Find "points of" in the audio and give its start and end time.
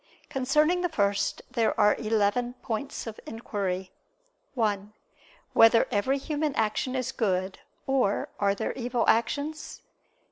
2.63-3.19